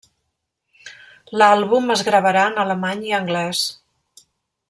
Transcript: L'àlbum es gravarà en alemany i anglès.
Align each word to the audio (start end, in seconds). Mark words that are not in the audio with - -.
L'àlbum 1.41 1.93
es 1.97 2.03
gravarà 2.09 2.47
en 2.53 2.59
alemany 2.63 3.05
i 3.11 3.15
anglès. 3.21 3.65